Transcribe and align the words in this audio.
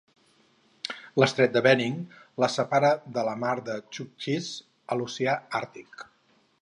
L'estret 1.23 1.51
de 1.57 1.61
Bering 1.67 1.99
la 2.45 2.49
separa 2.53 2.91
de 3.19 3.25
la 3.29 3.35
mar 3.43 3.53
dels 3.69 3.87
Txuktxis, 3.93 4.49
a 4.93 4.99
l'oceà 5.01 5.37
Àrtic. 5.61 6.09